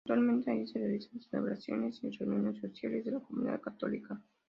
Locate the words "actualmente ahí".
0.03-0.65